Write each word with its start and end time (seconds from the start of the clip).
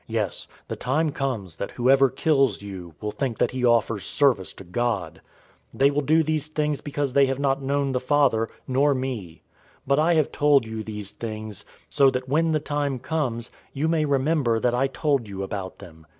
Yes, 0.07 0.47
the 0.67 0.75
time 0.75 1.11
comes 1.11 1.57
that 1.57 1.69
whoever 1.69 2.09
kills 2.09 2.63
you 2.63 2.95
will 3.01 3.11
think 3.11 3.37
that 3.37 3.51
he 3.51 3.63
offers 3.63 4.03
service 4.03 4.51
to 4.53 4.63
God. 4.63 5.21
016:003 5.75 5.79
They 5.79 5.91
will 5.91 6.01
do 6.01 6.23
these 6.23 6.47
things{TR 6.47 6.47
adds 6.47 6.53
"to 6.55 6.81
you"} 6.81 6.83
because 6.85 7.13
they 7.13 7.25
have 7.27 7.37
not 7.37 7.61
known 7.61 7.91
the 7.91 7.99
Father, 7.99 8.49
nor 8.67 8.95
me. 8.95 9.43
016:004 9.81 9.81
But 9.85 9.99
I 9.99 10.13
have 10.15 10.31
told 10.31 10.65
you 10.65 10.81
these 10.83 11.11
things, 11.11 11.63
so 11.91 12.09
that 12.09 12.27
when 12.27 12.51
the 12.51 12.59
time 12.59 12.97
comes, 12.97 13.51
you 13.73 13.87
may 13.87 14.05
remember 14.05 14.59
that 14.59 14.73
I 14.73 14.87
told 14.87 15.27
you 15.27 15.43
about 15.43 15.77
them. 15.77 16.07